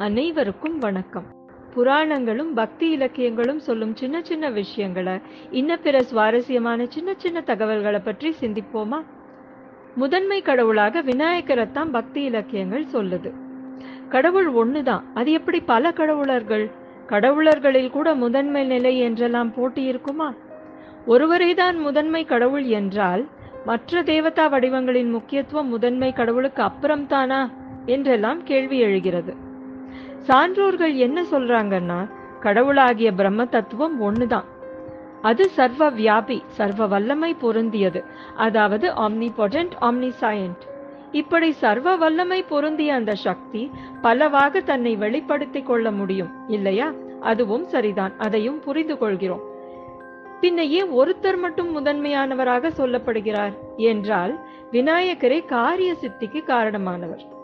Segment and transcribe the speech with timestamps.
[0.00, 1.24] அனைவருக்கும் வணக்கம்.
[1.74, 5.18] புராணங்களும் பக்தி இலக்கியங்களும் சொல்லும் சின்ன சின்ன விஷயங்களை
[5.50, 9.02] இன்ன பிற சுவாரஸ்யமான சின்ன சின்ன தகவல்களை பற்றி சிந்திப்போமா?
[9.94, 13.32] முதன்மை கடவுளாக விநாயகரைத்தான் பக்தி இலக்கியங்கள் சொல்லுது.
[14.08, 15.02] கடவுள் ஒண்ணுதான்.
[15.14, 16.70] அது எப்படி பல கடவுளர்கள்?
[17.06, 20.34] கடவுளர்களில் கூட முதன்மை நிலை என்றெல்லாம் போட்டி இருக்குமா
[21.06, 23.28] ஒருவரே தான் முதன்மை கடவுள் என்றால்
[23.64, 27.50] மற்ற தேவதா வடிவங்களின் முக்கியத்துவம் முதன்மை கடவுளுக்கு அப்புறம்தானா?
[27.86, 29.48] என்றெல்லாம் கேள்வி எழுகிறது.
[30.26, 32.10] சான்றோர்கள் என்ன சொல்றாங்கன்னா
[32.40, 34.44] கடவுளாகிய பிரம்ம தத்துவம் ஒண்ணுதான்.
[35.22, 38.04] அது சர்வ வியாபி சர்வ வல்லமை பொருந்தியது.
[38.36, 40.68] அதாவது ஆம்னிபொடன்ட் ஆம்னிசயன்ட்
[41.12, 43.70] இப்படி சர்வ வல்லமை பொருந்திய அந்த சக்தி
[44.02, 46.92] பலவாக தன்னை வெளிப்படுத்திக் கொள்ள முடியும் இல்லையா?
[47.20, 48.12] அதுவும் சரிதான்.
[48.18, 49.40] அதையும் புரிந்து கொள்கிறோம்.
[50.40, 53.52] பின்ன ஏன் ஒருத்தர் மட்டும் முதன்மையானவராக சொல்லப்படுகிறார்?
[53.76, 54.38] என்றால்
[54.72, 57.38] விநாயகரே காரிய சித்திக்கு காரணமானவர்.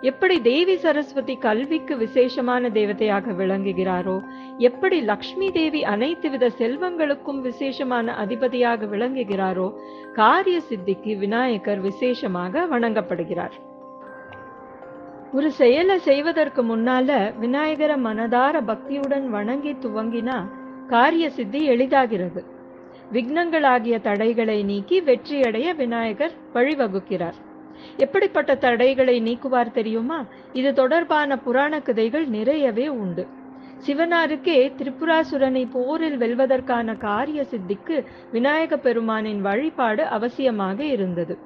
[0.00, 4.22] எப்படி தேவி சரஸ்வதி கல்விக்கு விசேஷமான தேவதையாக விளங்குகிறாரோ
[4.58, 9.74] எப்படி லக்ஷ்மி தேவி அனைத்து வித செல்வங்களுக்கும் விசேஷமான அதிபதியாக விளங்குகிறாரோ
[10.14, 13.56] காரிய சித்திக்கு விநாயகர் விசேஷமாக வணங்கப்படுகிறார்.
[15.32, 20.38] ஒரு செயலை செய்வதற்கு முன்னால விநாயகரை மனதார பக்தியுடன் வணங்கி துவங்கினா
[20.88, 22.44] காரிய சித்தி எளிதாகிறது.
[23.12, 27.47] விக்னங்களாகிய தடைகளை நீக்கி வெற்றியடைய விநாயகர் வழிவகுக்கிறார்.
[27.96, 30.24] எப்படிப்பட்ட தடைகளை நீக்குவார் தெரியுமா?
[30.52, 33.26] இது தொடர்பான புராண கதைகள் நிறையவே உண்டு.
[33.86, 41.38] சிவனாருக்கே திரிபுராசுரனை போரில் வெல்வதற்கான காரிய சித்திக்கு விநாயக பெருமானின் வழிபாடு அவசியமாக இருந்தது.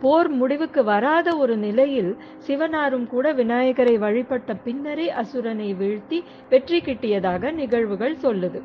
[0.00, 8.16] போர் முடிவுக்கு வராத ஒரு நிலையில் சிவனாரும் கூட விநாயகரை வழிபட்ட பின்னரே அசுரனை வீழ்த்தி வெற்றி கிட்டியதாக நிகழ்வுகள்
[8.22, 8.62] சொல்லுது.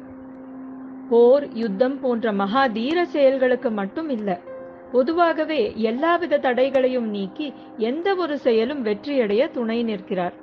[1.09, 4.39] போர் யுத்தம் போன்ற மகா தீர செயல்களுக்கு மட்டும் இல்ல
[4.91, 10.33] பொதுவாகவே எல்லாவித தடைகளையும் நீக்கி எந்த ஒரு செயலும் வெற்றியடைய துணை நிற்கிறார்.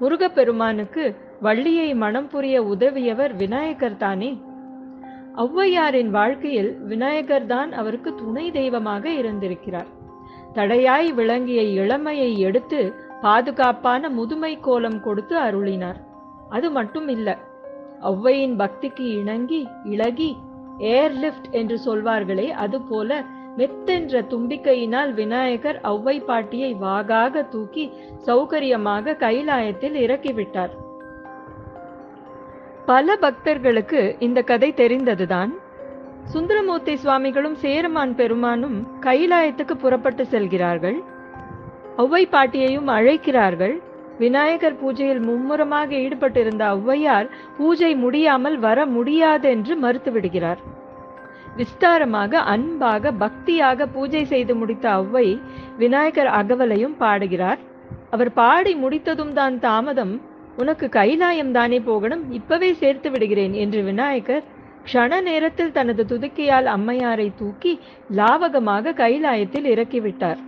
[0.00, 1.04] முருகப்பெருமானுக்கு
[1.40, 4.30] வள்ளியை மனம் புரிய உதவியவர் விநாயகர் தானே?
[5.36, 9.86] ஔவையாரின் வாழ்க்கையில் விநாயகர் தான் அவருக்கு துணை தெய்வமாக இருந்திருக்கிறார்.
[10.52, 12.80] தடையாய் விளங்கிய இளமையை எடுத்து
[13.20, 15.98] பாதுகாப்பான முதுமை கோலம் கொடுத்து அருளினார்.
[16.48, 17.38] அது மட்டும் இல்ல
[18.02, 20.36] ஔவையின் பக்திக்கு இணங்கி இளகி
[20.78, 23.10] ஏர் லிஃப்ட் என்று சொல்வார்களே அது போல
[23.58, 27.92] மெத்தென்ற தும்பிக்கையினால் விநாயகர் ஔவை பாட்டியை வாகாக தூக்கி
[28.26, 30.70] சௌகரியமாக கைலாயத்தில் இறக்கிவிட்டார்.
[32.86, 35.52] பல பக்தர்களுக்கு இந்த கதை தெரிந்ததுதான்.
[36.24, 40.98] சுந்தரமூர்த்தி சுவாமிகளும் சேரமான் பெருமானும் கைலாயத்துக்கு புறப்பட்டு செல்கிறார்கள்.
[41.96, 43.76] ஔவை பாட்டியையும் அழைக்கிறார்கள்.
[44.18, 47.26] விநாயகர் பூஜையில் மும்முரமாக ஈடுபட்டிருந்த ஔவையார்
[47.58, 50.60] பூஜை முடியாமல் வர முடியாது என்று மறுத்து விடுகிறார்
[51.58, 55.26] விஸ்தாரமாக அன்பாக பக்தியாக பூஜை செய்து முடித்த ஒளவை
[55.82, 57.60] விநாயகர் அகவலையும் பாடுகிறார்.
[58.10, 60.14] அவர் பாடி முடித்ததும் தான் தாமதம்.
[60.56, 64.44] உனக்கு கைலாயம் தானே போகணும் இப்பவே சேர்த்து விடுகிறேன் என்று விநாயகர்
[64.88, 67.72] க்ஷண நேரத்தில் தனது துதுக்கியால் அம்மையாரை தூக்கி
[68.18, 70.40] லாவகமாக கைலாயத்தில் இறக்கிவிட்டார்.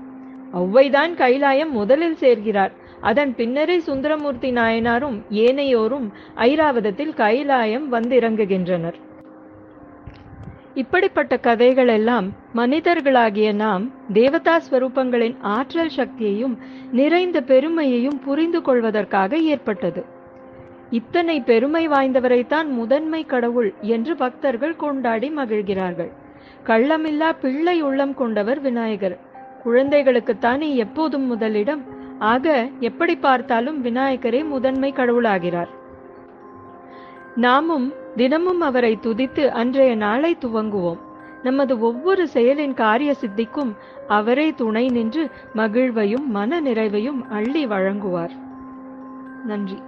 [0.60, 2.72] ஔவைதான் கைலாயம் முதலில் சேர்கிறார்.
[3.00, 6.06] அதன் பின்னரே சுந்தரமூர்த்தி நாயனாரும் ஏனையோரும்
[6.48, 8.98] ஐராவதத்தில் கைலாயம் வந்திறங்குகின்றனர்.
[10.78, 16.54] இப்படிப்பட்ட கதைகள் எல்லாம் மனிதர்களாகிய நாம் தேவதா ஸ்வரூபங்களின் ஆற்றல் சக்தியையும்
[16.92, 20.02] நிறைந்த பெருமையையும் புரிந்து கொள்வதற்காக ஏற்பட்டது.
[20.90, 26.10] இத்தனை பெருமை வாய்ந்தவரைத்தான் முதன்மை கடவுள் என்று பக்தர்கள் கொண்டாடி மகிழ்கிறார்கள்.
[26.66, 29.16] கள்ளமில்லா பிள்ளை உள்ளம் கொண்டவர் விநாயகர்.
[29.64, 31.82] குழந்தைகளுக்குத்தானே எப்போதும் முதலிடம்.
[32.18, 35.72] ஆக எப்படி பார்த்தாலும் விநாயகரே முதன்மை கடவுளாகிறார்.
[37.34, 40.98] நாமும் தினமும் அவரை துதித்து அன்றைய நாளை துவங்குவோம்.
[41.42, 43.76] நமது ஒவ்வொரு செயலின் காரிய சித்திக்கும்
[44.08, 48.30] அவரே துணை நின்று மகிழ்வையும் மன நிறைவையும் அள்ளி வழங்குவார்.
[49.44, 49.78] நன்றி.